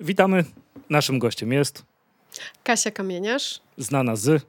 [0.00, 0.44] Witamy.
[0.90, 1.82] Naszym gościem jest
[2.64, 4.42] Kasia Kamieniarz znana z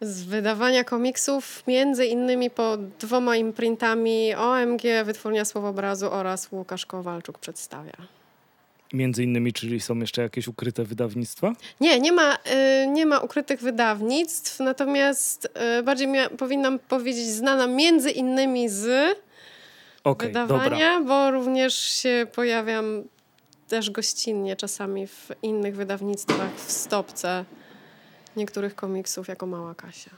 [0.00, 7.92] z wydawania komiksów, między innymi pod dwoma imprintami OMG, Wytwórnia Słowobrazu oraz Łukasz Kowalczuk przedstawia.
[8.92, 11.52] między innymi, czyli są jeszcze jakieś ukryte wydawnictwa?
[11.80, 17.66] Nie, nie ma, y, nie ma ukrytych wydawnictw, natomiast y, bardziej mia- powinnam powiedzieć znana
[17.66, 18.84] między innymi z
[20.04, 20.26] dobra.
[20.26, 23.02] wydawania, bo również się pojawiam
[23.68, 27.44] też gościnnie czasami w innych wydawnictwach w stopce
[28.36, 30.10] niektórych komiksów jako Mała Kasia.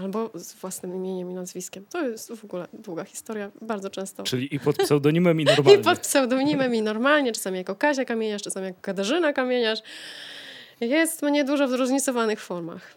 [0.00, 1.84] Albo z własnym imieniem i nazwiskiem.
[1.90, 4.22] To jest w ogóle długa historia, bardzo często.
[4.22, 5.80] Czyli i pod pseudonimem i normalnie.
[5.80, 9.78] I pod pseudonimem i normalnie, czasami jako Kasia Kamieniarz, czasami jako Katarzyna Kamieniarz.
[10.80, 12.94] Jest mnie dużo w zróżnicowanych formach.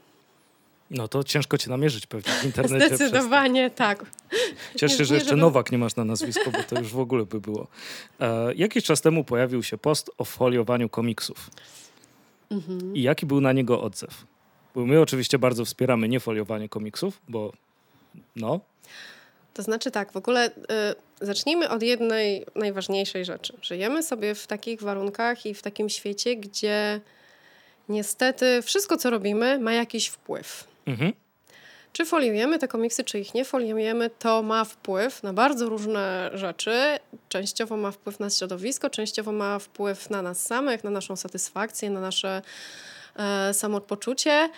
[0.89, 2.95] No to ciężko cię namierzyć pewnie w internecie.
[2.95, 4.05] Zdecydowanie tak.
[4.75, 7.25] Cieszę się, że jeszcze żeby- Nowak nie masz na nazwisko, bo to już w ogóle
[7.25, 7.67] by było.
[8.19, 11.49] E, jakiś czas temu pojawił się post o foliowaniu komiksów.
[12.51, 12.95] Mhm.
[12.95, 14.25] I jaki był na niego odzew?
[14.75, 17.53] Bo my oczywiście bardzo wspieramy niefoliowanie komiksów, bo
[18.35, 18.59] no,
[19.53, 20.51] To znaczy tak, w ogóle y,
[21.25, 23.53] zacznijmy od jednej najważniejszej rzeczy.
[23.61, 27.01] Żyjemy sobie w takich warunkach i w takim świecie, gdzie
[27.89, 30.67] niestety wszystko, co robimy, ma jakiś wpływ.
[30.89, 31.13] Mhm.
[31.93, 36.99] Czy foliujemy te komiksy, czy ich nie foliujemy, to ma wpływ na bardzo różne rzeczy.
[37.29, 42.01] Częściowo ma wpływ na środowisko, częściowo ma wpływ na nas samych, na naszą satysfakcję, na
[42.01, 42.41] nasze
[43.15, 44.49] e, samopoczucie.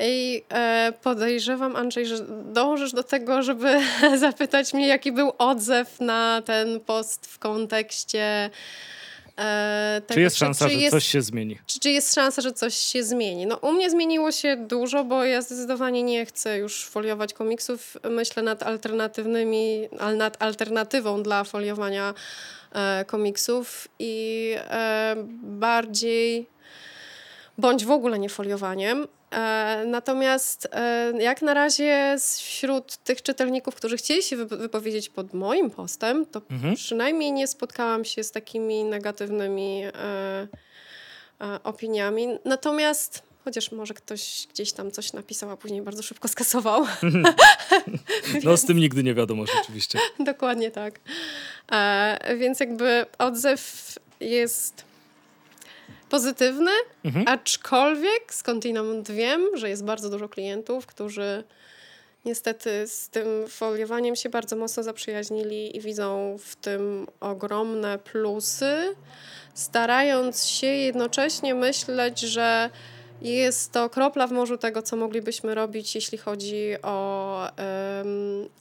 [0.00, 3.80] I e, podejrzewam, Andrzej, że dążysz do tego, żeby
[4.18, 8.50] zapytać mnie, jaki był odzew na ten post w kontekście.
[9.38, 11.58] E, czy jest szansa, czy że jest coś się zmieni?
[11.66, 13.46] czy, czy jest szansa, że coś się zmieni?
[13.46, 17.96] No u mnie zmieniło się dużo, bo ja zdecydowanie nie chcę już foliować komiksów.
[18.10, 22.14] Myślę nad alternatywnymi, al- nad alternatywą dla foliowania
[22.72, 26.46] e, komiksów i e, bardziej
[27.58, 29.08] bądź w ogóle nie foliowaniem.
[29.30, 35.34] E, natomiast e, jak na razie wśród tych czytelników, którzy chcieli się wypo- wypowiedzieć pod
[35.34, 36.74] moim postem, to Mhm.
[36.76, 40.48] przynajmniej nie spotkałam się z takimi negatywnymi e,
[41.64, 42.26] opiniami.
[42.44, 46.86] Natomiast chociaż może ktoś gdzieś tam coś napisał, a później bardzo szybko skasował.
[48.44, 49.98] No z tym nigdy nie wiadomo rzeczywiście.
[50.20, 51.00] Dokładnie tak.
[51.72, 54.84] E, więc jakby odzew jest
[56.10, 56.70] pozytywny,
[57.04, 57.28] Mhm.
[57.28, 61.44] aczkolwiek skądinąd wiem, że jest bardzo dużo klientów, którzy
[62.24, 68.94] niestety z tym foliowaniem się bardzo mocno zaprzyjaźnili i widzą w tym ogromne plusy,
[69.54, 72.70] starając się jednocześnie myśleć, że
[73.22, 78.06] jest to kropla w morzu tego, co moglibyśmy robić, jeśli chodzi o em,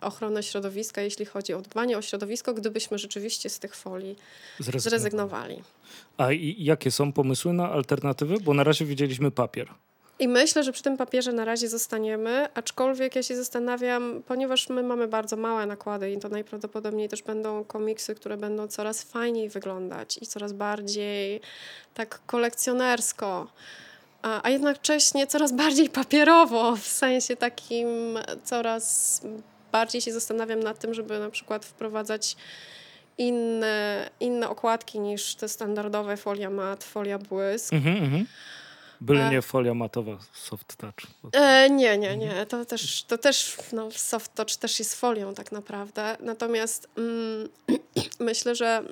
[0.01, 4.15] ochronę środowiska, jeśli chodzi o dbanie o środowisko, gdybyśmy rzeczywiście z tych folii
[4.59, 4.81] Zrezygnowałem.
[4.81, 5.63] zrezygnowali.
[6.17, 8.35] A i jakie są pomysły na alternatywy?
[8.39, 9.67] Bo na razie widzieliśmy papier.
[10.19, 14.83] I myślę, że przy tym papierze na razie zostaniemy, aczkolwiek ja się zastanawiam, ponieważ my
[14.83, 20.17] mamy bardzo małe nakłady i to najprawdopodobniej też będą komiksy, które będą coraz fajniej wyglądać
[20.21, 21.41] i coraz bardziej
[21.93, 23.47] tak kolekcjonersko,
[24.25, 27.87] a, a jednocześnie coraz bardziej papierowo, w sensie takim
[28.43, 29.21] coraz
[29.71, 32.35] bardziej się zastanawiam nad tym, żeby na przykład wprowadzać
[33.17, 37.73] inne, inne okładki niż te standardowe folia mat, folia błysk.
[37.73, 38.25] Mhm, mhm.
[39.01, 39.31] Byle E.
[39.31, 41.33] nie folia matowa soft touch.
[41.33, 42.45] E, nie, nie, nie.
[42.45, 46.17] To też, to też no, soft touch też jest folią tak naprawdę.
[46.19, 47.49] Natomiast mm,
[48.19, 48.83] myślę, że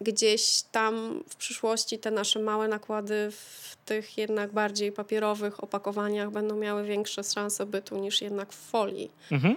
[0.00, 6.56] gdzieś tam w przyszłości te nasze małe nakłady w tych jednak bardziej papierowych opakowaniach będą
[6.56, 9.56] miały większe szanse bytu niż jednak w folii, Mhm.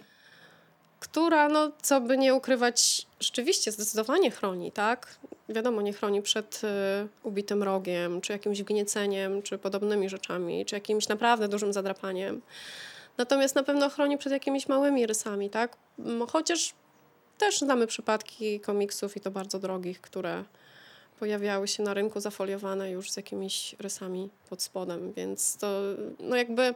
[1.00, 5.16] która, no co by nie ukrywać, rzeczywiście zdecydowanie chroni, tak?
[5.50, 6.68] Wiadomo, nie chroni przed y,
[7.24, 12.42] ubitym rogiem, czy jakimś gnieceniem, czy podobnymi rzeczami, czy jakimś naprawdę dużym zadrapaniem.
[13.18, 15.78] Natomiast na pewno chroni przed jakimiś małymi rysami, tak?
[16.30, 16.74] Chociaż
[17.46, 20.44] też znamy przypadki komiksów i to bardzo drogich, które
[21.20, 25.82] pojawiały się na rynku zafoliowane już z jakimiś rysami pod spodem, więc to
[26.20, 26.76] no jakby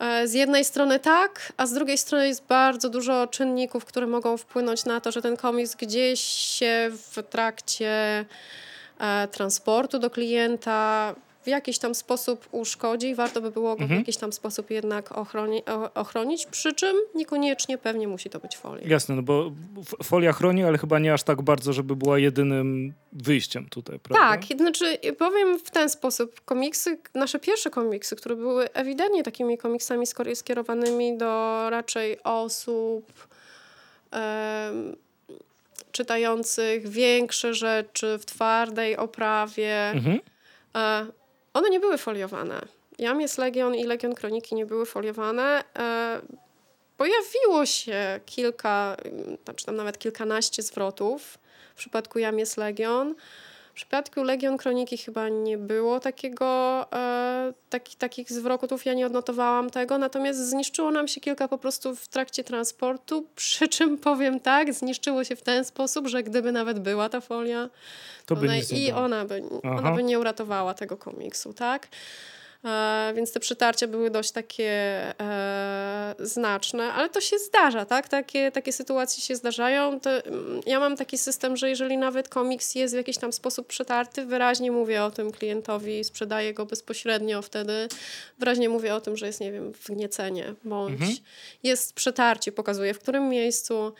[0.00, 4.36] e, z jednej strony tak, a z drugiej strony jest bardzo dużo czynników, które mogą
[4.36, 8.24] wpłynąć na to, że ten komiks gdzieś się w trakcie
[8.98, 13.82] e, transportu do klienta w jakiś tam sposób uszkodzi i warto by było go w
[13.82, 14.00] Mhm.
[14.00, 15.62] jakiś tam sposób jednak ochroni,
[15.94, 18.88] ochronić, przy czym niekoniecznie pewnie musi to być folia.
[18.88, 19.52] Jasne, no bo
[20.02, 24.28] folia chroni, ale chyba nie aż tak bardzo, żeby była jedynym wyjściem tutaj, prawda?
[24.28, 26.40] Tak, znaczy powiem w ten sposób.
[26.44, 30.04] Komiksy, nasze pierwsze komiksy, które były ewidentnie takimi komiksami
[30.34, 33.12] skierowanymi do raczej osób
[34.10, 34.96] em,
[35.92, 39.90] czytających większe rzeczy w twardej oprawie.
[39.90, 40.20] Mhm.
[41.54, 42.60] One nie były foliowane.
[42.98, 45.64] Jam jest Legion i Legion Kroniki nie były foliowane.
[45.78, 46.20] E,
[46.96, 48.96] pojawiło się kilka,
[49.44, 51.38] znaczy tam nawet kilkanaście zwrotów.
[51.74, 53.14] W przypadku Jam jest Legion.
[53.70, 59.70] W przypadku Legion Kroniki chyba nie było takiego, e, taki, takich zwrotów, ja nie odnotowałam
[59.70, 64.74] tego, natomiast zniszczyło nam się kilka po prostu w trakcie transportu, przy czym powiem tak,
[64.74, 67.70] zniszczyło się w ten sposób, że gdyby nawet była ta folia,
[68.26, 71.88] To by ona, i ona by, ona by nie uratowała tego komiksu, tak?
[72.64, 74.70] E, więc te przytarcia były dość takie
[75.20, 78.08] e, znaczne, ale to się zdarza, tak?
[78.08, 80.00] Takie, takie sytuacje się zdarzają.
[80.00, 83.66] To, mm, ja mam taki system, że jeżeli nawet komiks jest w jakiś tam sposób
[83.66, 87.88] przetarty, wyraźnie mówię o tym klientowi, sprzedaję go bezpośrednio wtedy,
[88.38, 91.16] wyraźnie mówię o tym, że jest, nie wiem, wgniecenie, bądź Mhm.
[91.62, 93.92] jest przetarcie, pokazuję w którym miejscu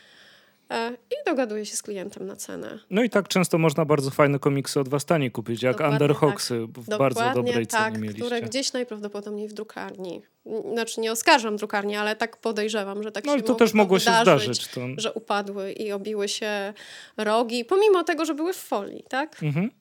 [1.11, 2.79] i dogaduję się z klientem na cenę.
[2.89, 6.59] No i tak często można bardzo fajne komiksy od was taniej kupić, jak Dokładnie Underhogsy
[6.59, 8.21] w bardzo Dokładnie dobrej tak, cenie mieliście.
[8.21, 10.21] które gdzieś najprawdopodobniej w drukarni.
[10.73, 13.99] Znaczy nie oskarżam drukarni, ale tak podejrzewam, że tak No się i to też mogło
[13.99, 14.67] się zdarzyć.
[14.67, 14.81] To...
[14.97, 16.73] Że upadły i obiły się
[17.17, 19.43] rogi, pomimo tego, że były w folii, tak?
[19.43, 19.71] Mhm.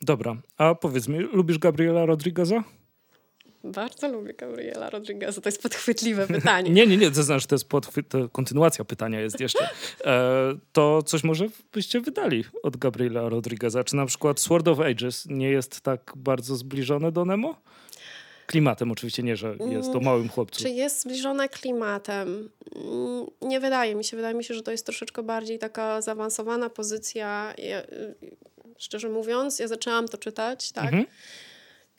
[0.00, 2.64] Dobra, a powiedz mi, lubisz Gabriela Rodrigueza?
[3.72, 6.70] Bardzo lubię Gabriela Rodrigueza, to jest podchwytliwe pytanie.
[6.70, 9.68] Nie, nie, nie, to znaczy to jest podchwy- to kontynuacja pytania jest jeszcze.
[10.04, 13.84] E, to coś może byście wydali od Gabriela Rodrigueza?
[13.84, 17.54] Czy na przykład Sword of Ages nie jest tak bardzo zbliżone do Nemo?
[18.46, 20.62] Klimatem oczywiście nie, że jest o małym chłopcu.
[20.62, 22.50] Czy jest zbliżone klimatem?
[22.76, 24.16] Mm, Nie wydaje mi się.
[24.16, 27.54] Wydaje mi się, że to jest troszeczkę bardziej taka zaawansowana pozycja.
[27.58, 28.14] Ja, y,
[28.78, 30.84] szczerze mówiąc, ja zaczęłam to czytać, tak?
[30.84, 31.04] Mhm.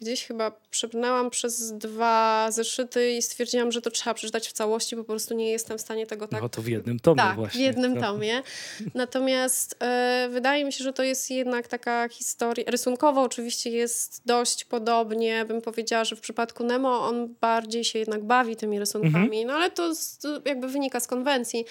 [0.02, 5.04] Gdzieś chyba przebrnęłam przez dwa zeszyty i stwierdziłam, że to trzeba przeczytać w całości, bo
[5.04, 7.60] po prostu nie jestem w stanie tego tak No to w jednym tomie tak, właśnie.
[7.60, 8.42] w jednym To- tomie.
[8.96, 12.64] Natomiast e, wydaje mi się, że to jest jednak taka historia.
[12.68, 15.46] Rysunkowo oczywiście jest dość podobnie.
[15.46, 19.72] Bym powiedziała, że w przypadku Nemo on bardziej się jednak bawi tymi rysunkami, no ale
[19.72, 21.66] to z, jakby wynika z konwencji.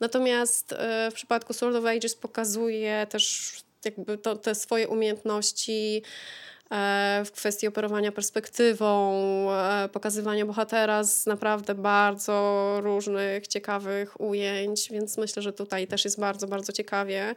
[0.00, 3.52] Natomiast e, w przypadku Sword of Ages pokazuje też
[3.84, 6.02] jakby to, te swoje umiejętności
[7.24, 9.12] w kwestii operowania perspektywą,
[9.52, 16.20] e, pokazywania bohatera z naprawdę bardzo różnych, ciekawych ujęć, więc myślę, że tutaj też jest
[16.20, 17.34] bardzo, bardzo ciekawie.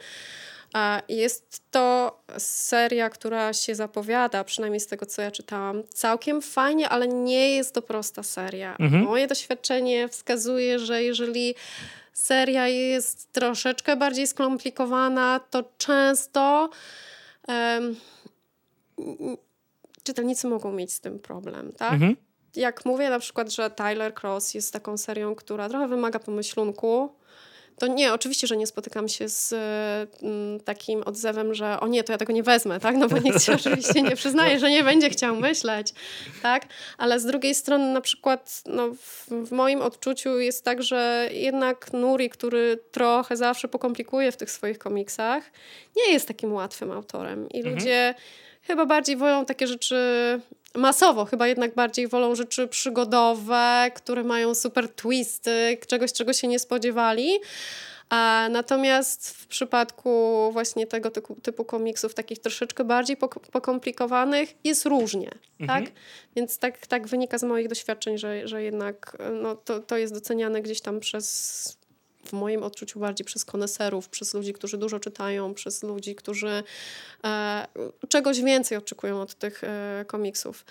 [0.73, 6.89] A Jest to seria, która się zapowiada, przynajmniej z tego, co ja czytałam, całkiem fajnie,
[6.89, 8.75] ale nie jest to prosta seria.
[8.79, 9.03] Mhm.
[9.03, 11.55] Moje doświadczenie wskazuje, że jeżeli
[12.13, 16.69] seria jest troszeczkę bardziej skomplikowana, to często
[17.47, 17.95] em, m,
[20.03, 21.93] czytelnicy mogą mieć z tym problem, tak?
[21.93, 22.15] Mhm.
[22.55, 27.09] Jak mówię na przykład, że Tyler Cross jest taką serią, która trochę wymaga pomyślunku,
[27.77, 29.53] to nie, oczywiście, że nie spotykam się z
[30.23, 32.95] mm, takim odzewem, że o nie, to ja tego nie wezmę, tak?
[32.95, 35.93] No bo nikt się oczywiście nie przyznaje, że nie będzie chciał myśleć,
[36.41, 36.65] tak?
[36.97, 41.93] Ale z drugiej strony na przykład no, w, w moim odczuciu jest tak, że jednak
[41.93, 45.43] Nuri, który trochę zawsze pokomplikuje w tych swoich komiksach,
[45.97, 48.15] nie jest takim łatwym autorem i ludzie
[48.67, 49.95] chyba bardziej wolą takie rzeczy
[50.75, 56.59] masowo, chyba jednak bardziej wolą rzeczy przygodowe, które mają super twisty, czegoś, czego się nie
[56.59, 57.29] spodziewali.
[58.09, 64.85] A natomiast w przypadku właśnie tego typu, typu komiksów, takich troszeczkę bardziej pok- pokomplikowanych, jest
[64.85, 65.83] różnie, Mhm.
[65.85, 65.93] tak?
[66.35, 70.61] Więc tak, tak wynika z moich doświadczeń, że, że jednak no, to, to jest doceniane
[70.61, 71.77] gdzieś tam przez,
[72.29, 76.63] w moim odczuciu bardziej przez koneserów, przez ludzi, którzy dużo czytają, przez ludzi, którzy
[77.23, 77.67] e,
[78.09, 80.65] czegoś więcej oczekują od tych e, komiksów.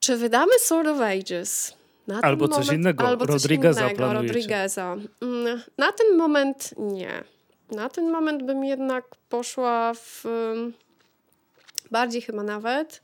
[0.00, 1.74] Czy wydamy Sword of Ages?
[2.06, 3.06] Na ten Albo coś innego.
[3.06, 4.12] Albo coś innego.
[4.12, 4.96] Rodrigueza.
[5.22, 7.24] Mm, Na ten moment nie.
[7.70, 10.24] Na ten moment bym jednak poszła w
[11.90, 13.02] bardziej chyba nawet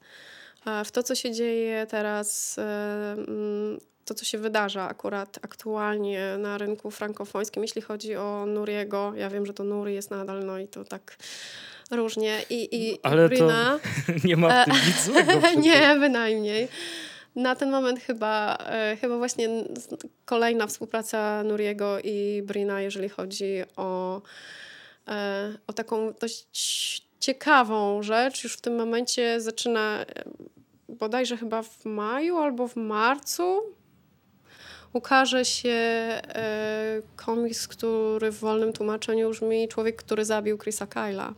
[0.66, 2.62] e, w to, co się dzieje teraz, e,
[3.12, 9.12] mm, to, co się wydarza akurat aktualnie na rynku frankofońskim, jeśli chodzi o Nuriego.
[9.16, 11.16] Ja wiem, że to Nuri jest nadal, no i to tak
[11.90, 12.42] różnie.
[12.50, 13.78] I, i, Ale i to Brina.
[14.24, 15.32] nie ma w tym nic złego.
[15.40, 15.64] przecież.
[15.64, 16.68] Nie, bynajmniej.
[17.36, 19.48] Na ten moment chyba, e, chyba właśnie
[20.24, 24.22] kolejna współpraca Nuriego i Brina, jeżeli chodzi o,
[25.08, 28.44] e, o taką dość ciekawą rzecz.
[28.44, 30.24] Już w tym momencie zaczyna e,
[30.88, 33.62] bodajże chyba w maju albo w marcu
[34.92, 41.34] ukaże się e, komiks, który w wolnym tłumaczeniu brzmi Człowiek, który zabił Chrisa Kyla.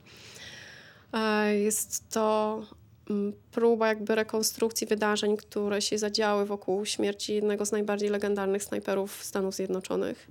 [1.12, 2.62] E, Jest to
[3.10, 9.24] mm, próba jakby rekonstrukcji wydarzeń, które się zadziały wokół śmierci jednego z najbardziej legendarnych snajperów
[9.24, 10.28] Stanów Zjednoczonych.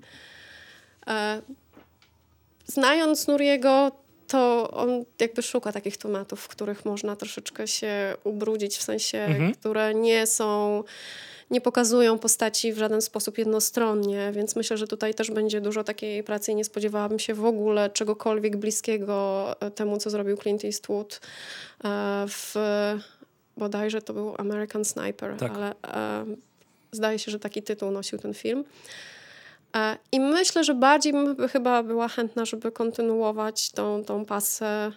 [1.07, 1.41] E,
[2.65, 3.91] znając Nuriego,
[4.27, 9.53] to on jakby szuka takich tematów, w których można troszeczkę się ubrudzić, w sensie, mhm.
[9.53, 10.83] które nie są
[11.53, 16.23] nie pokazują postaci w żaden sposób jednostronnie, więc myślę, że tutaj też będzie dużo takiej
[16.23, 21.21] pracy i nie spodziewałabym się w ogóle czegokolwiek bliskiego e, temu, co zrobił Clint Eastwood
[21.83, 22.55] e, w
[23.57, 25.51] bodajże to był American Sniper, tak.
[25.51, 26.25] ale e,
[26.91, 28.63] zdaje się, że taki tytuł nosił ten film.
[30.11, 34.91] I myślę, że bardziej bym chyba była chętna, żeby kontynuować tą, tą pasę,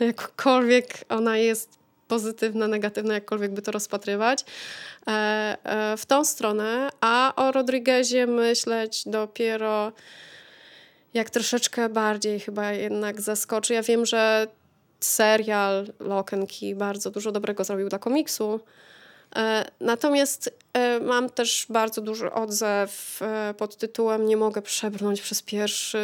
[0.00, 1.79] jakkolwiek ona jest
[2.10, 4.44] pozytywna, negatywna, jakkolwiek by to rozpatrywać,
[5.06, 9.92] e, e, w tą stronę, a o Rodriguezie myśleć dopiero
[11.14, 13.74] jak troszeczkę bardziej chyba jednak zaskoczy.
[13.74, 14.46] Ja wiem, że
[15.00, 18.60] serial Lock and Key bardzo dużo dobrego zrobił dla komiksu,
[19.36, 20.50] e, Natomiast
[21.02, 23.20] mam też bardzo duży odzew
[23.58, 25.98] pod tytułem Nie mogę przebrnąć przez pierwszy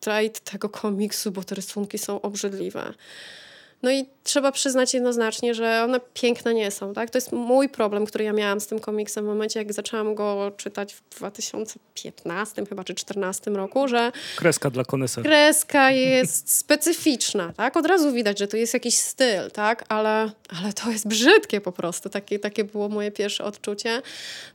[0.00, 2.94] trade tego komiksu, bo te rysunki są obrzydliwe.
[3.82, 6.94] No i trzeba przyznać jednoznacznie, że one piękne nie są.
[6.94, 7.10] Tak?
[7.10, 10.52] To jest mój problem, który ja miałam z tym komiksem w momencie, jak zaczęłam go
[10.56, 14.12] czytać w 2015 chyba, czy 2014 roku, że...
[14.36, 15.26] Kreska dla koneserów.
[15.26, 17.76] Kreska jest specyficzna, tak?
[17.76, 19.84] Od razu widać, że to jest jakiś styl, tak?
[19.88, 22.08] Ale, ale to jest brzydkie po prostu.
[22.08, 24.02] Takie, takie było moje pierwsze odczucie.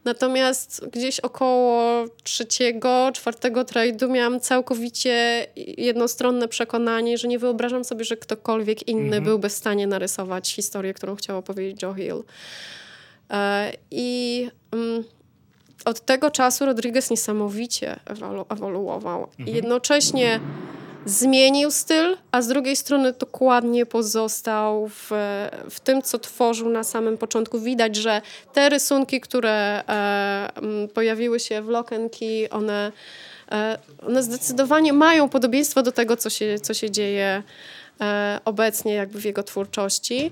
[0.06, 8.18] Natomiast gdzieś około trzeciego, czwartego trade'u miałam całkowicie jednostronne przekonanie, że nie wyobrażam sobie, że
[8.18, 9.24] ktokolwiek inny -hmm.
[9.24, 12.24] byłby w stanie narysować historię, którą chciał opowiedzieć Joe Hill.
[13.30, 15.04] E, I um,
[15.86, 19.28] od tego czasu Rodriguez niesamowicie ewolu ewoluował.
[19.40, 19.56] Mhm.
[19.56, 20.40] Jednocześnie
[21.06, 25.12] zmienił styl, a z drugiej strony dokładnie pozostał w,
[25.70, 27.60] w tym, co tworzył na samym początku.
[27.60, 28.22] Widać, że
[28.54, 32.92] te rysunki, które e, pojawiły się w Lock and Key, one,
[33.52, 37.44] e, one zdecydowanie mają podobieństwo do tego, co się, co się dzieje
[38.46, 40.32] obecnie jakby w jego twórczości.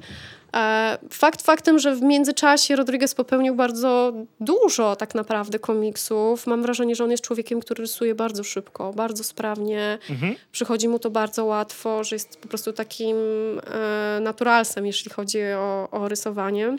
[0.55, 6.47] E, fakt faktem, że w międzyczasie Rodriguez popełnił bardzo dużo tak naprawdę komiksów.
[6.47, 9.97] Mam wrażenie, że on jest człowiekiem, który rysuje bardzo szybko, bardzo sprawnie.
[10.09, 10.35] Mhm.
[10.51, 13.17] Przychodzi mu to bardzo łatwo, że jest po prostu takim
[13.63, 16.77] e, naturalsem, jeśli chodzi o, o rysowanie.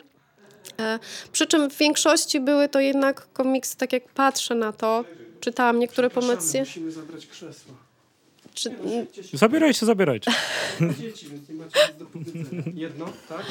[0.79, 0.99] E,
[1.31, 5.05] przy czym w większości były to jednak komiksy, tak jak patrzę na to,
[5.39, 6.59] czytałam niektóre pomysły.
[6.59, 7.88] Musimy zabrać krzesła.
[8.59, 8.71] Czy...
[9.33, 10.31] Zabierajcie, zabierajcie.
[12.73, 13.45] Jedno, tak?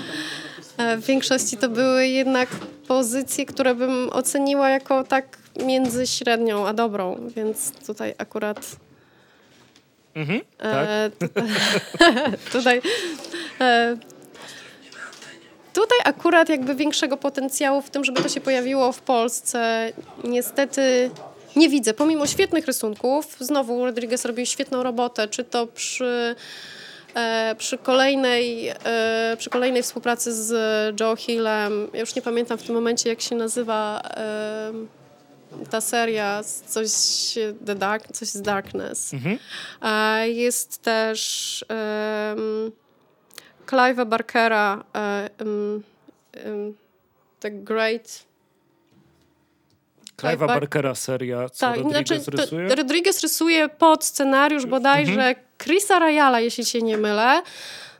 [0.76, 2.48] E, w większości to były jednak
[2.88, 8.76] pozycje, które bym oceniła jako tak między średnią a dobrą, więc tutaj akurat...
[10.14, 10.88] Mhm, tak.
[10.88, 11.10] E,
[12.52, 12.82] tutaj...
[13.60, 13.96] E,
[15.72, 19.92] tutaj akurat jakby większego potencjału w tym, żeby to się pojawiło w Polsce
[20.24, 21.10] niestety
[21.58, 21.94] nie widzę.
[21.94, 26.34] Pomimo świetnych rysunków, znowu Rodriguez robił świetną robotę, czy to przy,
[27.14, 31.88] e, przy, kolejnej, e, przy kolejnej współpracy z Joe Hillem.
[31.92, 34.72] Ja już nie pamiętam w tym momencie, jak się nazywa e,
[35.70, 36.90] ta seria, coś,
[37.66, 39.14] The Dark, coś z Darkness.
[39.14, 39.38] Mhm.
[40.34, 42.72] jest też um,
[43.66, 44.84] Clive'a Barkera,
[45.40, 45.82] um,
[46.46, 46.74] um,
[47.40, 48.27] The Great
[50.18, 52.74] Clive'a Barkera seria, co tak, Rodriguez znaczy, rysuje?
[52.74, 55.34] Rodriguez rysuje pod scenariusz bodajże mhm.
[55.62, 57.42] Chrisa Ryala, jeśli się nie mylę.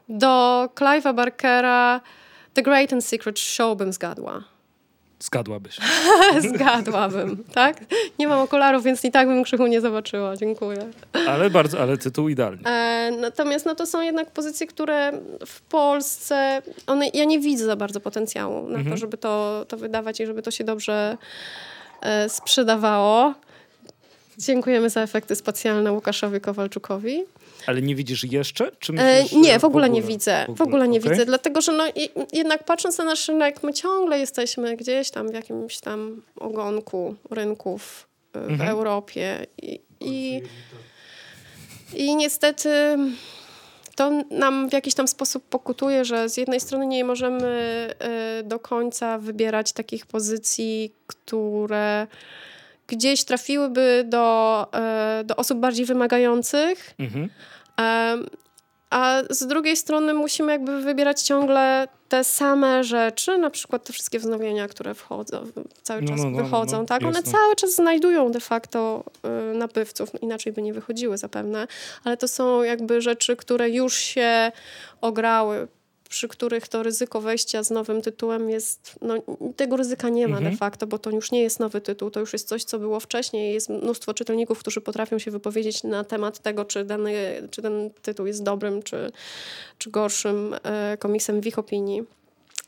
[0.09, 2.01] Do Clive'a Barkera
[2.55, 4.45] The Great and Secret Show bym zgadła.
[5.21, 5.79] Zgadłabyś.
[6.55, 7.85] Zgadłabym, tak?
[8.19, 10.37] Nie mam okularów, więc i tak bym krzyku nie zobaczyła.
[10.37, 10.91] Dziękuję.
[11.29, 12.63] Ale bardzo, ale tytuł idealny.
[12.65, 15.13] E, natomiast no, to są jednak pozycje, które
[15.47, 18.91] w Polsce, one, ja nie widzę za bardzo potencjału na mhm.
[18.91, 21.17] to, żeby to, to wydawać i żeby to się dobrze
[22.29, 23.35] sprzedawało.
[24.39, 27.25] Dziękujemy za efekty specjalne Łukaszowi Kowalczukowi.
[27.67, 28.71] Ale nie widzisz jeszcze?
[28.79, 30.41] Czy e, myślisz, nie, w ogóle, w ogóle, nie widzę.
[30.41, 31.11] W ogóle, w ogóle nie okay.
[31.11, 31.85] widzę, dlatego że no,
[32.33, 38.09] jednak patrząc na nasz rynek, my ciągle jesteśmy gdzieś tam w jakimś tam ogonku rynków
[38.33, 38.71] e, w mhm.
[38.71, 39.47] Europie.
[39.63, 40.43] I, i,
[41.95, 42.99] I niestety
[43.99, 47.47] to nam w jakiś tam sposób pokutuje, że z jednej strony nie możemy
[48.41, 52.07] y, do końca wybierać takich pozycji, które
[52.87, 54.67] gdzieś trafiłyby do,
[55.21, 56.95] y, do osób bardziej wymagających.
[56.99, 57.29] Mhm.
[58.91, 64.19] A z drugiej strony musimy jakby wybierać ciągle te same rzeczy, na przykład te wszystkie
[64.19, 65.47] wznowienia, które wchodzą,
[65.83, 67.03] cały no, czas no, no, wychodzą, no, tak?
[67.03, 69.05] One cały czas znajdują de facto
[69.53, 71.67] y, nabywców, inaczej by nie wychodziły zapewne,
[72.05, 74.53] ale to są jakby rzeczy, które już się
[75.01, 75.69] ograły
[76.09, 79.15] przy których to ryzyko wejścia z nowym tytułem jest, no
[79.57, 80.53] tego ryzyka nie ma mhm.
[80.53, 83.01] de facto, bo to już nie jest nowy tytuł, to już jest coś, co było
[83.01, 83.55] wcześniej.
[83.55, 87.15] Jest mnóstwo czytelników, którzy potrafią się wypowiedzieć na temat tego, czy, dany,
[87.51, 89.13] czy ten tytuł jest dobrym, czy,
[89.79, 92.03] czy gorszym e, komiksem w ich opinii.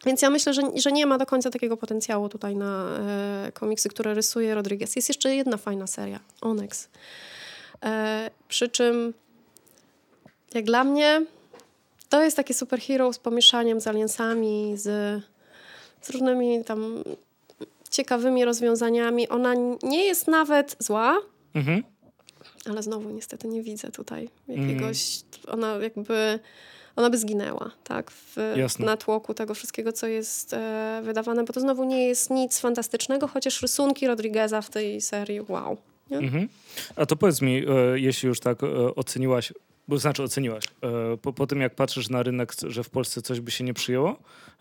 [0.06, 2.98] Więc ja myślę, że, że nie ma do końca takiego potencjału tutaj na
[3.46, 4.96] e, komiksy, które rysuje Rodriguez.
[4.96, 6.88] Jest jeszcze jedna fajna seria, Onyx.
[7.84, 9.14] E, przy czym,
[10.54, 11.22] jak dla mnie,
[12.10, 14.84] to jest takie superhero z pomieszaniem z aliensami, z,
[16.00, 17.04] z różnymi tam
[17.90, 19.28] ciekawymi rozwiązaniami.
[19.28, 21.18] Ona nie jest nawet zła,
[21.54, 21.82] mhm.
[22.70, 25.22] ale znowu niestety nie widzę tutaj jakiegoś...
[25.36, 25.58] Mhm.
[25.58, 26.38] Ona jakby
[26.96, 28.36] ona by zginęła, tak, w,
[28.76, 33.28] w natłoku tego wszystkiego, co jest e, wydawane, bo to znowu nie jest nic fantastycznego,
[33.28, 35.76] chociaż rysunki Rodrigueza w tej serii, wow.
[36.10, 36.48] Mhm.
[36.96, 39.52] A to powiedz mi, e, jeśli już tak e, oceniłaś,
[39.90, 43.40] bo znaczy oceniłaś, e, po, po tym jak patrzysz na rynek, że w Polsce coś
[43.40, 44.16] by się nie przyjęło,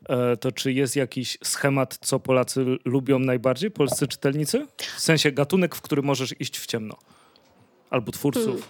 [0.10, 4.68] e, to czy jest jakiś schemat, co Polacy lubią najbardziej, polscy czytelnicy?
[4.78, 6.96] W sensie gatunek, w który możesz iść w ciemno.
[7.90, 8.46] Albo twórców.
[8.46, 8.64] Hmm.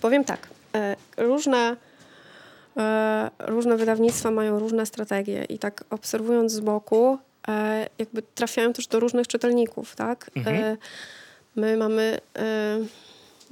[0.00, 1.76] Powiem tak, e, różne
[3.38, 7.18] różne wydawnictwa mają różne strategie i tak obserwując z boku,
[7.98, 10.30] jakby trafiają też do różnych czytelników, tak?
[10.36, 10.76] Mhm.
[11.56, 12.18] My mamy,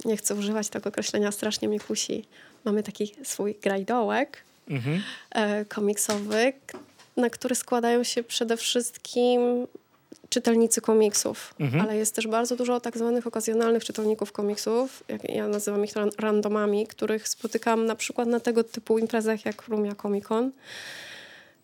[0.05, 2.25] nie chcę używać tego określenia, strasznie mnie kusi,
[2.65, 5.01] mamy taki swój grajdołek mhm.
[5.67, 6.53] komiksowy,
[7.17, 9.67] na który składają się przede wszystkim
[10.29, 11.83] czytelnicy komiksów, mhm.
[11.83, 16.87] ale jest też bardzo dużo tak zwanych okazjonalnych czytelników komiksów, jak ja nazywam ich randomami,
[16.87, 20.51] których spotykam na przykład na tego typu imprezach jak Rumia Comic Con,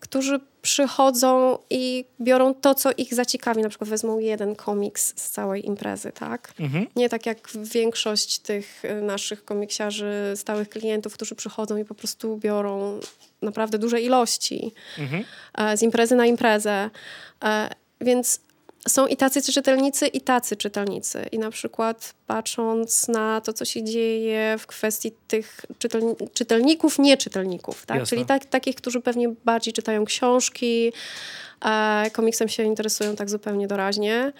[0.00, 3.62] którzy przychodzą i biorą to, co ich zaciekawi.
[3.62, 6.52] Na przykład wezmą jeden komiks z całej imprezy, tak?
[6.60, 6.86] Mhm.
[6.96, 7.38] Nie tak jak
[7.74, 13.00] większość tych y, naszych komiksiarzy, stałych klientów, którzy przychodzą i po prostu biorą
[13.42, 15.24] naprawdę duże ilości mhm.
[15.54, 16.90] E, z imprezy na imprezę.
[17.44, 17.70] E,
[18.00, 18.40] więc
[18.88, 21.26] są i tacy czytelnicy, i tacy czytelnicy.
[21.32, 27.86] I na przykład patrząc na to, co się dzieje w kwestii tych czytelni czytelników, nieczytelników,
[27.86, 28.04] tak?
[28.04, 30.92] czyli tak, takich, którzy pewnie bardziej czytają książki,
[31.64, 34.32] e, komiksem się interesują tak zupełnie doraźnie,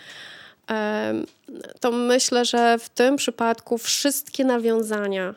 [0.70, 1.14] e,
[1.80, 5.34] to myślę, że w tym przypadku wszystkie nawiązania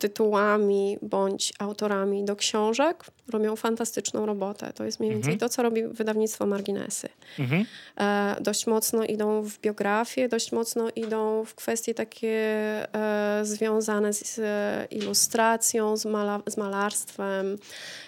[0.00, 4.72] tytułami bądź autorami do książek robią fantastyczną robotę.
[4.74, 5.38] To jest mniej więcej mhm.
[5.38, 7.08] to, co robi wydawnictwo Marginesy.
[7.38, 7.64] Mhm.
[7.96, 12.36] E, dość mocno idą w biografię, dość mocno idą w kwestie takie
[12.94, 17.58] e, związane z e, ilustracją, z, mala, z malarstwem.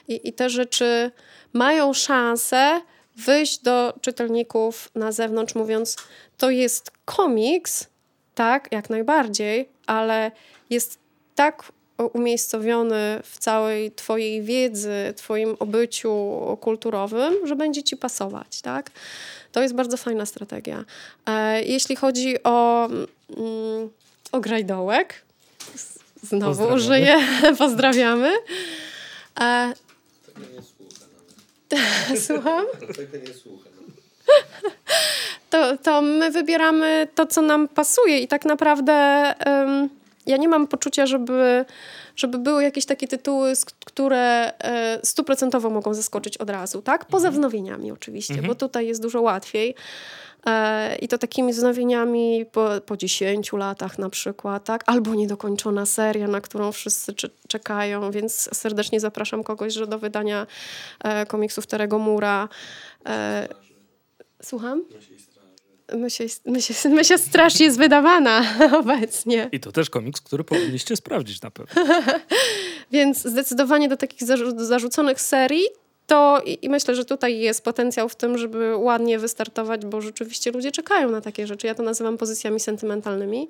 [0.09, 1.11] I, I te rzeczy
[1.53, 2.81] mają szansę
[3.17, 5.97] wyjść do czytelników na zewnątrz, mówiąc,
[6.39, 7.87] to jest komiks,
[8.35, 10.31] tak, jak najbardziej, ale
[10.71, 10.99] jest
[11.35, 11.73] tak
[12.13, 16.13] umiejscowiony w całej Twojej wiedzy, Twoim obyciu
[16.61, 18.91] kulturowym, że będzie Ci pasować, tak?
[19.53, 20.85] To jest bardzo fajna strategia.
[21.27, 23.91] E, jeśli chodzi o, mm,
[24.33, 25.23] o grajdołek,
[26.23, 27.19] znowu użyję,
[27.59, 28.33] pozdrawiamy.
[30.27, 30.47] Tego
[32.13, 32.65] nie Słucham?
[32.97, 33.73] Tego nie słucham.
[35.51, 38.95] To, to my wybieramy to, co nam pasuje i tak naprawdę...
[39.47, 41.65] Um, ja nie mam poczucia, żeby,
[42.17, 43.53] żeby były jakieś takie tytuły,
[43.85, 47.05] które e, stuprocentowo mogą zaskoczyć od razu, tak?
[47.05, 47.35] Poza mhm.
[47.35, 48.49] wznowieniami oczywiście, mhm.
[48.49, 49.75] bo tutaj jest dużo łatwiej.
[50.47, 54.85] E, I to takimi wznowieniami po, po 10 latach na przykład, tak?
[54.87, 57.15] Albo niedokończona seria, na którą wszyscy
[57.49, 60.47] czekają, więc serdecznie zapraszam kogoś, że do wydania
[61.05, 62.49] e, komiksów Terego Mura.
[64.43, 64.85] Słucham?
[65.97, 68.45] Myśl, myśl, myśl Straż jest wydawana
[68.81, 69.49] obecnie.
[69.53, 71.83] I to też komiks, który powinniście sprawdzić na pewno.
[72.93, 75.65] Więc zdecydowanie do takich zarzuconych serii
[76.07, 80.53] to i, i, myślę, że tutaj jest potencjał w tym, żeby ładnie wystartować, bo rzeczywiście
[80.53, 81.67] ludzie czekają na takie rzeczy.
[81.67, 83.49] Ja to nazywam pozycjami sentymentalnymi.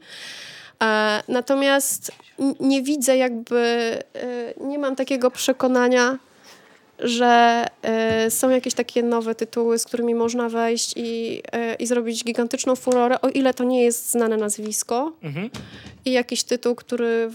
[0.83, 2.13] E, natomiast
[2.61, 6.19] nie widzę jakby, e, nie mam takiego przekonania,
[7.03, 7.65] że
[8.27, 12.77] y, są jakieś takie nowe tytuły, z którymi można wejść i, y, i zrobić gigantyczną
[12.77, 15.51] furorę, o ile to nie jest znane nazwisko mhm.
[16.05, 17.31] i jakiś tytuł, który,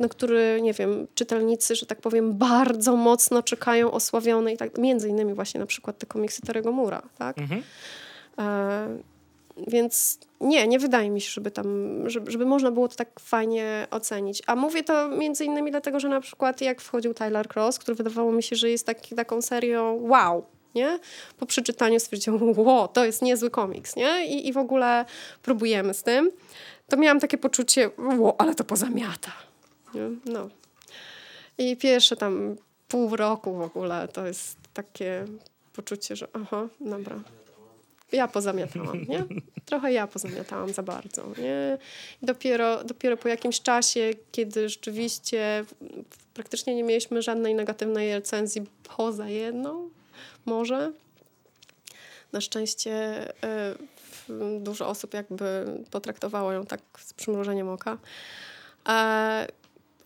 [0.00, 5.08] na, który, nie wiem, czytelnicy, że tak powiem, bardzo mocno czekają osławiony i tak, między
[5.08, 7.38] innymi właśnie na przykład te komiksy Terego Mura, tak?
[7.38, 7.62] Mhm.
[8.38, 9.15] E,
[9.56, 11.66] więc nie, nie wydaje mi się, żeby tam,
[12.10, 14.42] żeby, żeby można było to tak fajnie ocenić.
[14.46, 18.32] A mówię to między innymi dlatego, że na przykład jak wchodził Tyler Cross, który wydawało
[18.32, 20.98] mi się, że jest taki, taką serią wow, nie?
[21.38, 24.26] Po przeczytaniu stwierdziłam, wow, to jest niezły komiks, nie?
[24.26, 25.04] I, I w ogóle
[25.42, 26.30] próbujemy z tym.
[26.88, 29.32] To miałam takie poczucie, wow, ale to pozamiata.
[29.94, 30.10] Nie?
[30.24, 30.48] No.
[31.58, 32.56] I pierwsze tam
[32.88, 34.08] pół roku w ogóle.
[34.08, 35.24] To jest takie
[35.72, 37.20] poczucie, że aha, dobra.
[38.12, 39.24] Ja pozamiatałam, nie?
[39.64, 41.78] Trochę ja pozamiatałam za bardzo, nie?
[42.22, 45.64] dopiero, dopiero po jakimś czasie, kiedy rzeczywiście
[46.34, 48.62] praktycznie nie mieliśmy żadnej negatywnej recenzji
[48.96, 49.90] poza jedną,
[50.46, 50.92] może.
[52.32, 57.98] Na szczęście y, dużo osób jakby potraktowało ją tak z przymrużeniem oka.
[58.88, 59.46] E,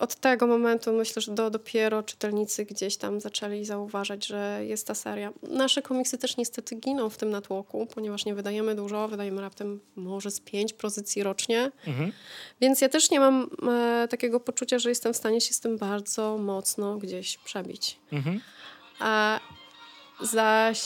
[0.01, 4.95] od tego momentu myślę, że do, dopiero czytelnicy gdzieś tam zaczęli zauważać, że jest ta
[4.95, 5.33] seria.
[5.43, 10.31] Nasze komiksy też niestety giną w tym natłoku, ponieważ nie wydajemy dużo, wydajemy raptem może
[10.31, 11.73] z pięć pozycji rocznie.
[11.87, 12.13] Mhm.
[12.61, 15.79] Więc ja też nie mam e, takiego poczucia, że jestem w stanie się z tym
[15.79, 17.99] bardzo mocno gdzieś przebić.
[18.13, 18.41] Mhm.
[18.99, 19.41] A
[20.21, 20.81] zaś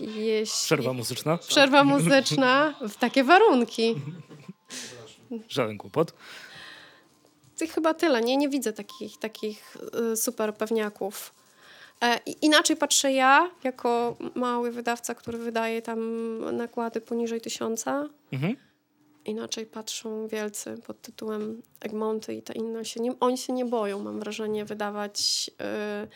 [0.00, 0.64] jeśli...
[0.64, 1.38] Przerwa muzyczna?
[1.38, 3.94] Przerwa muzyczna w takie warunki.
[5.48, 6.14] Żaden kłopot
[7.68, 8.20] chyba tyle.
[8.20, 9.76] Nie, nie widzę takich, takich
[10.12, 11.34] y, super pewniaków.
[12.02, 18.08] E, inaczej patrzę ja, jako mały wydawca, który wydaje tam nakłady poniżej tysiąca.
[18.32, 18.56] Mhm.
[19.24, 22.84] Inaczej patrzą wielcy pod tytułem Egmonty i te inne.
[22.84, 25.50] Się nie, oni się nie boją, mam wrażenie, wydawać
[26.04, 26.08] y,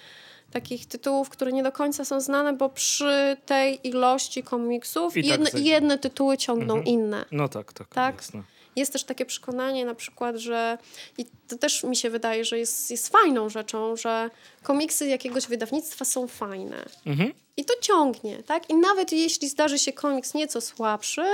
[0.51, 5.51] takich tytułów, które nie do końca są znane, bo przy tej ilości komiksów tak jedne,
[5.61, 6.87] jedne tytuły ciągną mhm.
[6.87, 7.25] inne.
[7.33, 8.17] No tak, tak, tak?
[8.17, 8.43] Jasne.
[8.77, 10.79] Jest też takie przekonanie na przykład, że
[11.19, 14.31] i to też mi się wydaje, że jest, jest fajną rzeczą, że
[14.63, 16.85] komiksy jakiegoś wydawnictwa są fajne.
[17.07, 17.33] Mhm.
[17.57, 18.71] I to ciągnie, tak?
[18.71, 21.25] I nawet jeśli zdarzy się komiks nieco słabszy,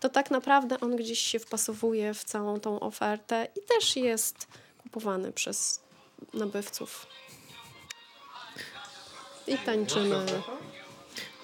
[0.00, 4.46] to tak naprawdę on gdzieś się wpasowuje w całą tą ofertę i też jest
[4.82, 5.80] kupowany przez
[6.34, 7.06] nabywców.
[9.46, 10.26] I tańczymy.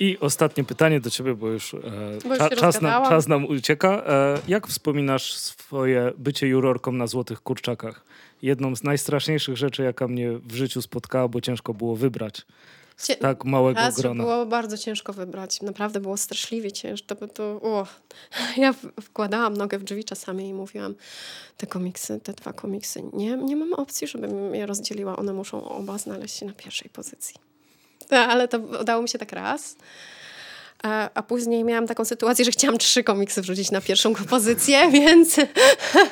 [0.01, 1.81] I ostatnie pytanie do ciebie, bo już, e,
[2.25, 4.03] bo już cza, czas, nam, czas, nam, ucieka.
[4.07, 8.05] E, jak wspominasz swoje bycie jurorką na Złotych Kurczakach?
[8.43, 12.47] Jedną z najstraszniejszych rzeczy, jaka mnie w życiu spotkała, bo ciężko było wybrać
[12.99, 14.25] z Cie tak małego raz, grona.
[14.25, 15.63] Było bardzo ciężko wybrać.
[15.63, 17.15] Naprawdę było straszliwie ciężko.
[17.15, 17.87] To, to, o.
[18.57, 20.95] Ja wkładałam nogę w drzwi czasami i mówiłam,
[21.57, 25.17] te komiksy, te dwa komiksy, nie, nie mam opcji, żebym je rozdzieliła.
[25.17, 27.48] One muszą oba znaleźć się na pierwszej pozycji.
[28.17, 29.77] Ale to udało mi się tak raz.
[30.83, 35.37] A, a, później miałam taką sytuację, że chciałam trzy komiksy wrzucić na pierwszą pozycję, więc,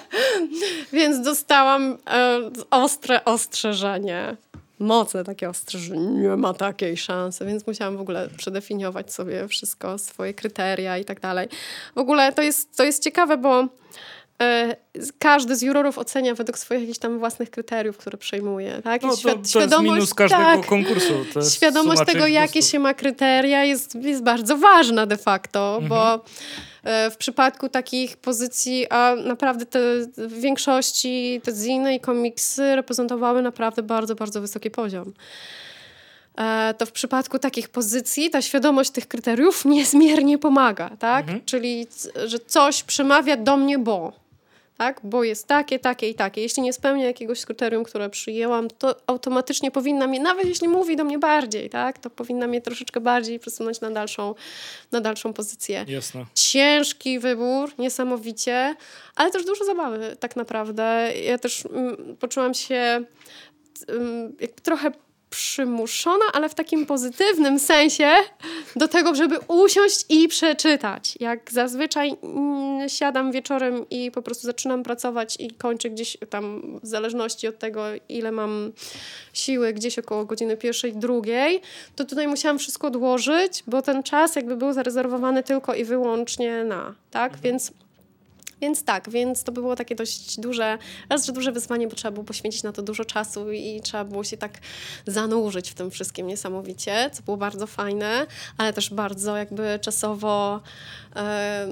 [0.92, 4.36] więc dostałam e, ostre ostrzeżenie.
[4.78, 10.34] Mocne takie ostrzeżenie, nie ma takiej szansy, więc musiałam w ogóle przedefiniować sobie wszystko, swoje
[10.34, 11.48] kryteria i tak dalej.
[11.94, 13.68] W ogóle to jest, to jest ciekawe, bo E,
[15.18, 18.82] każdy z jurorów ocenia według swoich jakichś tam własnych kryteriów, które przejmuje.
[18.84, 19.02] Tak?
[19.02, 21.14] No, to, świad- to jest minus każdego tak, konkursu.
[21.56, 25.88] świadomość tego, jakie się ma kryteria jest, jest bardzo ważna de facto, mhm.
[25.88, 26.24] bo
[26.84, 29.80] e, w przypadku takich pozycji, a naprawdę te,
[30.16, 35.12] w większości te ziny i komiksy reprezentowały naprawdę bardzo, bardzo wysoki poziom
[36.38, 41.24] e, to w przypadku takich pozycji ta świadomość tych kryteriów niezmiernie pomaga, tak?
[41.24, 41.44] Mhm.
[41.44, 41.86] Czyli,
[42.26, 44.25] że coś przemawia do mnie, bo
[44.78, 45.00] tak?
[45.04, 46.40] bo jest takie, takie i takie.
[46.40, 51.04] Jeśli nie spełnia jakiegoś kryterium, które przyjęłam, to automatycznie powinna mnie, nawet jeśli mówi do
[51.04, 51.98] mnie bardziej, tak?
[51.98, 54.34] to powinna mnie troszeczkę bardziej przesunąć na dalszą,
[54.92, 55.84] na dalszą pozycję.
[55.88, 56.26] Jasne.
[56.34, 58.74] Ciężki wybór, niesamowicie,
[59.14, 61.12] ale też dużo zabawy tak naprawdę.
[61.24, 63.04] Ja też mm, poczułam się
[63.88, 64.92] mm, jakby trochę
[65.36, 68.10] przymuszona, ale w takim pozytywnym sensie
[68.76, 71.14] do tego, żeby usiąść i przeczytać.
[71.20, 76.86] Jak zazwyczaj mm, siadam wieczorem i po prostu zaczynam pracować i kończę gdzieś tam w
[76.86, 78.72] zależności od tego, ile mam
[79.32, 81.60] siły, gdzieś około godziny pierwszej, drugiej,
[81.96, 86.94] to tutaj musiałam wszystko odłożyć, bo ten czas jakby był zarezerwowany tylko i wyłącznie na,
[87.10, 87.32] tak?
[87.32, 87.42] Mhm.
[87.42, 87.72] Więc
[88.60, 92.24] więc tak, więc to było takie dość duże, raz, że duże wyzwanie, bo trzeba było
[92.24, 94.58] poświęcić na to dużo czasu i trzeba było się tak
[95.06, 98.26] zanurzyć w tym wszystkim niesamowicie, co było bardzo fajne,
[98.58, 100.60] ale też bardzo jakby czasowo
[101.16, 101.68] e,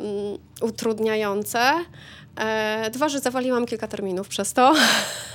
[0.61, 1.73] utrudniające.
[2.37, 4.75] E, dwa, że zawaliłam kilka terminów przez to.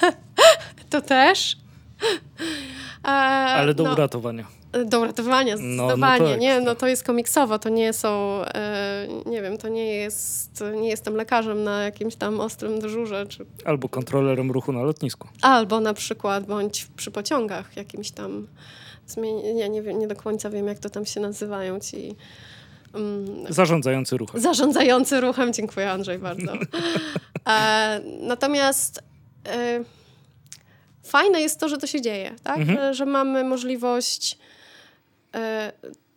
[0.89, 1.57] to też.
[3.03, 6.21] E, ale do no, uratowania do uratowania, zdecydowanie.
[6.21, 6.39] No, no tak.
[6.39, 10.89] nie, no to jest komiksowo, to nie są, e, nie wiem, to nie jest, nie
[10.89, 13.25] jestem lekarzem na jakimś tam ostrym dyżurze.
[13.27, 13.45] Czy...
[13.65, 15.27] Albo kontrolerem ruchu na lotnisku.
[15.41, 18.47] Albo na przykład, bądź przy pociągach jakimś tam,
[19.55, 22.15] ja nie, wiem, nie do końca wiem, jak to tam się nazywają ci...
[22.93, 24.41] Um, Zarządzający ruchem.
[24.41, 26.53] Zarządzający ruchem, dziękuję Andrzej bardzo.
[27.47, 29.03] E, natomiast...
[29.47, 29.83] E,
[31.03, 32.57] fajne jest to, że to się dzieje, tak?
[32.57, 32.77] Mhm.
[32.77, 34.58] Że, że, mamy możliwość e,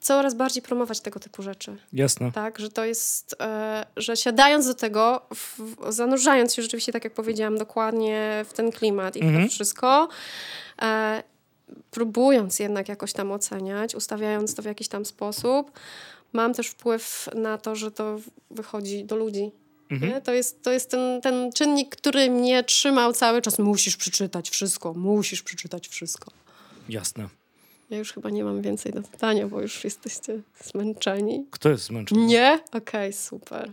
[0.03, 1.77] coraz bardziej promować tego typu rzeczy.
[1.93, 2.33] Jasne.
[2.33, 7.15] Tak, że to jest, e, że siadając do tego, w, zanurzając się rzeczywiście, tak jak
[7.15, 9.45] powiedziałam, dokładnie w ten klimat i mhm.
[9.45, 10.09] to wszystko,
[10.83, 11.23] e,
[11.91, 15.71] próbując jednak jakoś tam oceniać, ustawiając to w jakiś tam sposób,
[16.33, 18.19] mam też wpływ na to, że to
[18.51, 19.51] wychodzi do ludzi.
[19.91, 20.23] Mhm.
[20.23, 23.59] To jest, to jest ten, ten czynnik, który mnie trzymał cały czas.
[23.59, 26.31] Musisz przeczytać wszystko, musisz przeczytać wszystko.
[26.89, 27.29] Jasne.
[27.93, 31.47] Ja już chyba nie mam więcej do dodania, bo już jesteście zmęczeni.
[31.51, 32.27] Kto jest zmęczony?
[32.27, 32.61] Nie?
[32.69, 33.73] Okej, okay, super.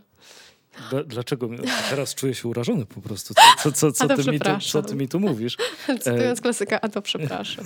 [1.05, 1.49] Dlaczego
[1.89, 3.33] teraz czuję się urażony po prostu?
[3.63, 5.57] Co, co, co, ty, mi tu, co ty mi tu mówisz?
[6.03, 7.65] Cytując klasyka, a to przepraszam.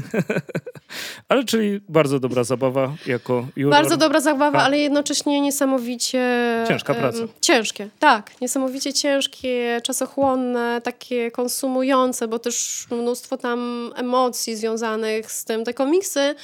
[1.30, 3.72] ale czyli bardzo dobra zabawa jako juror.
[3.72, 6.24] Bardzo dobra zabawa, ale jednocześnie niesamowicie...
[6.68, 7.20] Ciężka praca.
[7.20, 8.42] Um, ciężkie, tak.
[8.42, 15.66] Niesamowicie ciężkie, czasochłonne, takie konsumujące, bo też mnóstwo tam emocji związanych z tym.
[15.66, 16.36] Te komiksy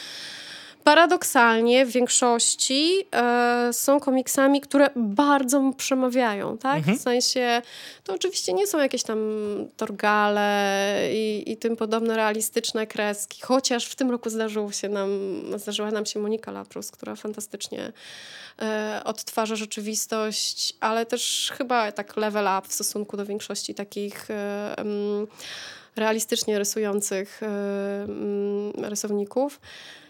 [0.84, 6.78] paradoksalnie w większości e, są komiksami, które bardzo przemawiają, tak?
[6.78, 6.98] Mhm.
[6.98, 7.62] W sensie,
[8.04, 9.20] to oczywiście nie są jakieś tam
[9.78, 15.10] torgale i, i tym podobne realistyczne kreski, chociaż w tym roku zdarzyło się nam,
[15.58, 17.92] zdarzyła nam się Monika Laprus, która fantastycznie
[18.62, 24.76] e, odtwarza rzeczywistość, ale też chyba tak level up w stosunku do większości takich e,
[25.96, 29.60] realistycznie rysujących e, rysowników.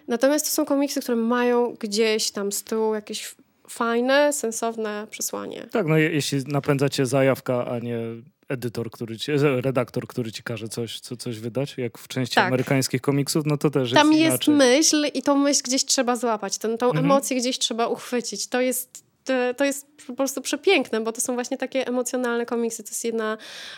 [0.09, 3.35] Natomiast to są komiksy, które mają gdzieś tam z tyłu jakieś
[3.69, 5.67] fajne, sensowne przesłanie.
[5.71, 7.99] Tak, no jeśli napędzacie zajawka, a nie
[8.47, 12.47] edytor, który ci, redaktor, który ci każe coś, co, coś wydać, jak w części tak.
[12.47, 16.57] amerykańskich komiksów, no to też Tam jest, jest myśl i tą myśl gdzieś trzeba złapać,
[16.57, 17.05] ten, tą mhm.
[17.05, 18.47] emocję gdzieś trzeba uchwycić.
[18.47, 19.08] To jest
[19.57, 22.83] to jest po prostu przepiękne, bo to są właśnie takie emocjonalne komiksy.
[22.83, 23.37] To jest jedna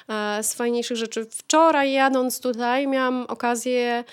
[0.09, 1.25] e, z fajniejszych rzeczy.
[1.31, 4.03] Wczoraj jadąc tutaj miałam okazję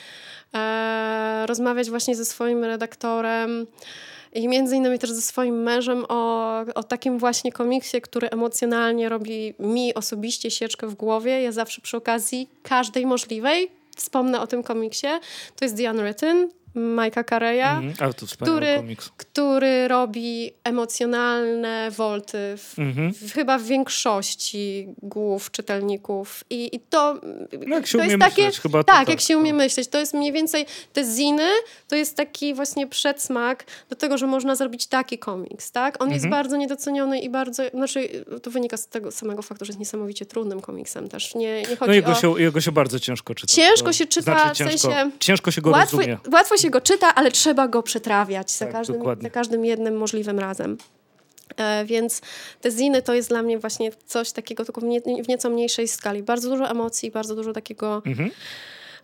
[0.55, 3.67] e, rozmawiać właśnie ze swoim redaktorem
[4.33, 9.55] i między innymi też ze swoim mężem o, o takim właśnie komiksie, który emocjonalnie robi
[9.59, 11.43] mi osobiście sieczkę w głowie.
[11.43, 15.07] Ja zawsze przy okazji każdej możliwej wspomnę o tym komiksie.
[15.57, 17.95] To jest The Unwritten, Majka Kareya, mm,
[18.41, 23.29] który, który robi emocjonalne wolty w, mm -hmm.
[23.29, 26.45] w, chyba w większości głów czytelników.
[26.51, 27.21] I, i to,
[27.67, 28.43] no jak się to umie jest takie.
[28.43, 29.59] Myśleć, chyba tak, tak, jak się umie no.
[29.59, 29.88] myśleć.
[29.88, 31.49] To jest mniej więcej te ziny,
[31.88, 35.71] to jest taki właśnie przedsmak do tego, że można zrobić taki komiks.
[35.73, 35.95] Tak?
[35.95, 36.14] On mm -hmm.
[36.14, 36.43] jest mhm.
[36.43, 37.62] bardzo niedoceniony i bardzo.
[37.75, 41.35] Znaczy, to wynika z tego samego faktu, że jest niesamowicie trudnym komiksem też.
[41.35, 42.14] Nie, nie chodzi no jego, o...
[42.14, 43.53] się, jego się bardzo ciężko czyta.
[43.53, 45.11] Ciężko się czyta, znaczy, ciężko, w sensie.
[45.19, 46.19] Ciężko się go łatwo, rozumie.
[46.33, 50.38] Łatwo się go czyta, ale trzeba go przetrawiać za, tak, każdym, za każdym jednym możliwym
[50.38, 50.76] razem.
[51.57, 52.20] E, więc
[52.61, 55.88] te ziny to jest dla mnie właśnie coś takiego, tylko w, nie, w nieco mniejszej
[55.88, 56.22] skali.
[56.22, 58.31] Bardzo dużo emocji, bardzo dużo takiego mhm.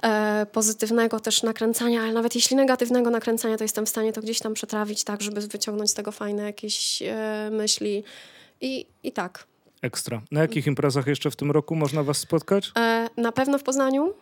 [0.02, 4.38] e, pozytywnego też nakręcania, ale nawet jeśli negatywnego nakręcania, to jestem w stanie to gdzieś
[4.38, 8.04] tam przetrawić tak, żeby wyciągnąć z tego fajne jakieś e, myśli.
[8.60, 9.46] I, I tak.
[9.82, 10.22] Ekstra.
[10.30, 12.72] Na jakich imprezach jeszcze w tym roku można was spotkać?
[12.78, 14.14] E, na pewno w Poznaniu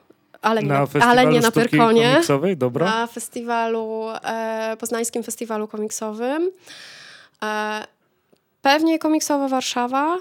[0.42, 2.20] ale nie na, na ale nie na Pyrkonie.
[2.56, 2.86] Dobra.
[2.86, 6.50] Na festiwalu, e, poznańskim festiwalu komiksowym.
[7.42, 7.84] E,
[8.62, 10.18] pewnie komiksowa Warszawa.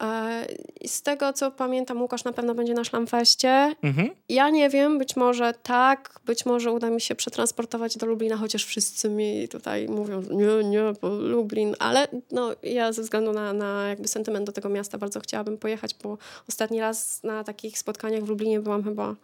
[0.00, 0.46] E,
[0.86, 3.74] z tego, co pamiętam, Łukasz na pewno będzie na Szlamfeście.
[3.82, 4.10] Mhm.
[4.28, 8.64] Ja nie wiem, być może tak, być może uda mi się przetransportować do Lublina, chociaż
[8.64, 13.88] wszyscy mi tutaj mówią, nie, nie, bo Lublin, ale no, ja ze względu na, na
[13.88, 18.28] jakby sentyment do tego miasta bardzo chciałabym pojechać, bo ostatni raz na takich spotkaniach w
[18.28, 19.14] Lublinie byłam chyba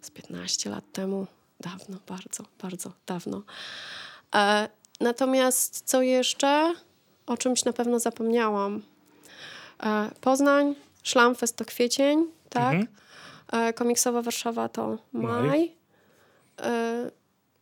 [0.00, 1.26] z 15 lat temu.
[1.60, 3.42] Dawno, bardzo, bardzo dawno.
[4.34, 4.68] E,
[5.00, 6.74] natomiast co jeszcze?
[7.26, 8.82] O czymś na pewno zapomniałam.
[9.82, 12.74] E, Poznań, Szlamfest to kwiecień, tak?
[12.74, 12.86] Mhm.
[13.52, 15.72] E, komiksowa Warszawa to maj.
[16.60, 17.10] E,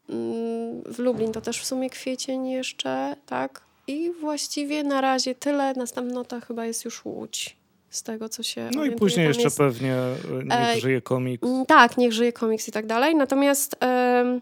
[0.09, 3.63] mm, w Lublin to też w sumie kwiecień jeszcze, tak?
[3.87, 5.73] I właściwie na razie tyle.
[5.75, 7.57] Następna to chyba jest już Łódź
[7.91, 8.71] z tego, co się.
[8.75, 9.59] No i później jeszcze jest...
[9.59, 9.97] pewnie
[10.45, 11.45] Niech żyje komiks.
[11.45, 13.15] Mm, tak, Niech żyje komiks i tak dalej.
[13.17, 14.41] Natomiast e,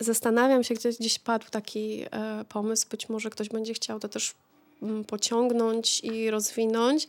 [0.00, 4.34] zastanawiam się, gdzieś, gdzieś padł taki e, pomysł, być może ktoś będzie chciał to też
[5.06, 7.08] pociągnąć i rozwinąć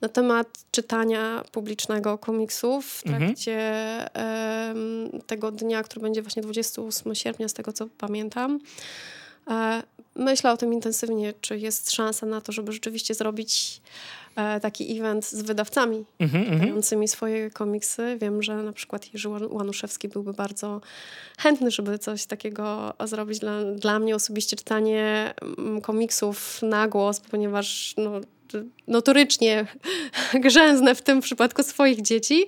[0.00, 3.24] na temat czytania publicznego komiksów w mhm.
[3.24, 3.58] trakcie
[4.14, 5.22] mhm.
[5.26, 8.60] tego dnia, który będzie właśnie 28 sierpnia, z tego co pamiętam.
[9.48, 9.82] E,
[10.14, 13.80] myślę o tym intensywnie, czy jest szansa na to, żeby rzeczywiście zrobić
[14.38, 18.18] E, taki event z wydawcami mm wydającymi swoje komiksy.
[18.20, 20.80] Wiem, że na przykład Jerzy Łanuszewski byłby bardzo
[21.38, 23.38] chętny, żeby coś takiego zrobić.
[23.38, 28.20] Dla, dla mnie osobiście czytanie mm, komiksów na głos, ponieważ no,
[28.88, 29.66] notorycznie
[30.44, 32.46] grzęznę w tym przypadku swoich dzieci.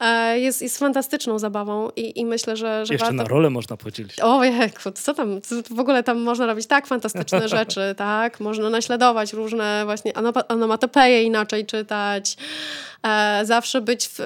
[0.00, 3.22] E, jest, jest fantastyczną zabawą i, i myślę, że, że Jeszcze warto...
[3.22, 4.20] na rolę można podzielić.
[4.20, 8.40] O jejku, co tam, w ogóle tam można robić tak fantastyczne rzeczy, tak?
[8.40, 10.12] Można naśladować różne właśnie
[10.48, 12.36] onomatopeje inaczej czytać.
[13.06, 14.20] E, zawsze być w,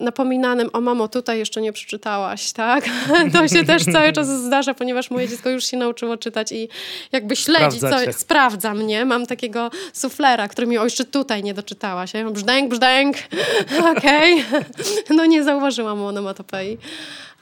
[0.00, 2.84] napominanym, o mamo, tutaj jeszcze nie przeczytałaś, tak?
[3.32, 6.68] to się też cały czas zdarza, ponieważ moje dziecko już się nauczyło czytać i
[7.12, 9.04] jakby śledzi, co, sprawdza mnie.
[9.04, 12.14] Mam takiego suflera, który mi, o jeszcze tutaj nie doczytałaś.
[12.14, 13.16] Ja brzdęk, brzdęk,
[13.96, 14.44] okej.
[14.48, 14.97] Okay.
[15.16, 16.78] no nie zauważyłam onomatopei.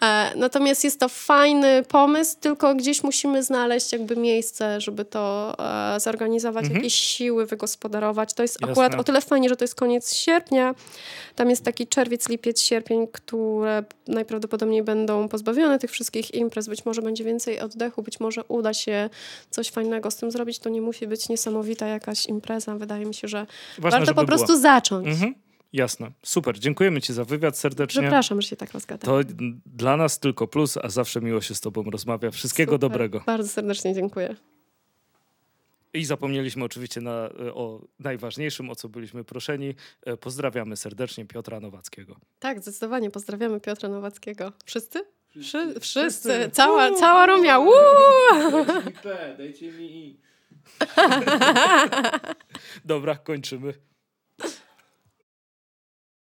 [0.03, 5.55] E, natomiast jest to fajny pomysł, tylko gdzieś musimy znaleźć jakby miejsce, żeby to
[5.95, 6.77] e, zorganizować, mhm.
[6.77, 8.35] jakieś siły wygospodarować.
[8.35, 8.73] To jest Jasne.
[8.73, 10.75] akurat o tyle fajnie, że to jest koniec sierpnia.
[11.35, 16.69] Tam jest taki czerwiec, lipiec, sierpień, które najprawdopodobniej będą pozbawione tych wszystkich imprez.
[16.69, 19.11] Być może będzie więcej oddechu, być może uda się
[19.51, 20.59] coś fajnego z tym zrobić.
[20.59, 22.77] To nie musi być niesamowita jakaś impreza.
[22.77, 23.47] Wydaje mi się, że
[23.79, 25.07] Ważne, warto po prostu zacząć.
[25.09, 25.46] Mhm.
[25.73, 26.13] Jasne.
[26.23, 26.59] Super.
[26.59, 28.03] Dziękujemy Ci za wywiad serdecznie.
[28.03, 29.25] Przepraszam, że się tak rozgadałam.
[29.25, 29.31] To
[29.67, 32.31] dla nas tylko plus, a zawsze miło się z Tobą rozmawia.
[32.31, 32.91] Wszystkiego Super.
[32.91, 33.23] dobrego.
[33.27, 34.37] Bardzo serdecznie dziękuję.
[35.95, 39.75] I zapomnieliśmy oczywiście na, o najważniejszym, o co byliśmy proszeni.
[40.03, 42.17] E, pozdrawiamy serdecznie Piotra Nowackiego.
[42.39, 44.53] Tak, zdecydowanie pozdrawiamy Piotra Nowackiego.
[44.65, 45.05] Wszyscy?
[45.29, 45.81] Wszyscy.
[45.81, 46.51] Wszyscy.
[46.53, 47.59] Cała, cała Romia.
[47.61, 50.21] Dajcie mi P, dajcie mi I.
[52.85, 53.75] Dobra, kończymy.